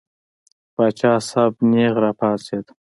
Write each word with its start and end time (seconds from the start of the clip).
پاچا 0.75 1.11
صاحب 1.29 1.53
نېغ 1.71 1.93
را 2.03 2.11
پاڅېد. 2.19 2.65